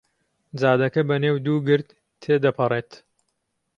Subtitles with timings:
[0.59, 1.87] جادەکە بەنێو دوو گرد
[2.21, 2.91] تێ دەپەڕێت.